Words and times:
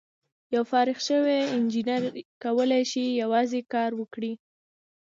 یو 0.53 0.63
فارغ 0.71 0.97
شوی 1.07 1.39
انجینر 1.55 2.01
کولای 2.43 2.83
شي 2.91 3.03
یوازې 3.21 3.59
کار 3.73 3.91
وکړي. 3.99 4.33